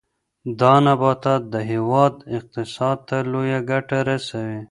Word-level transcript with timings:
دا 0.59 0.73
نبات 0.85 1.23
د 1.53 1.55
هېواد 1.71 2.13
اقتصاد 2.37 2.97
ته 3.07 3.17
لویه 3.31 3.59
ګټه 3.69 3.99
رسوي. 4.09 4.59